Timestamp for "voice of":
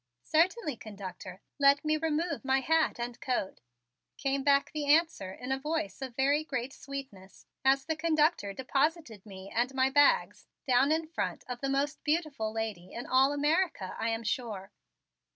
5.59-6.15